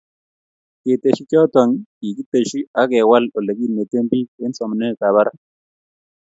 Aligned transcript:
keteshi 0.81 1.23
choto, 1.31 1.61
kigeteshi 1.97 2.59
ak 2.81 2.87
kewal 2.91 3.23
olegineten 3.37 4.03
biik 4.09 4.29
eng 4.43 4.55
somanetab 4.57 5.11
barak 5.15 5.35